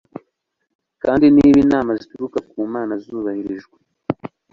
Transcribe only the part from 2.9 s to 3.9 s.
zubahirijwe